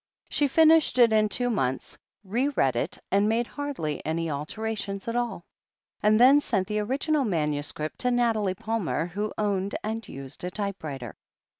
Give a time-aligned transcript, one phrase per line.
[0.29, 5.15] She finished it in two months, re read it and made hardly any alterations at
[5.15, 5.43] all,
[6.01, 11.13] and then sent the original manuscript to Nathalie Palmer, who owned and used a typewriter.